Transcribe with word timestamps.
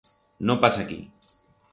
No 0.49 0.55
pas 0.63 0.79
aquí! 0.85 0.97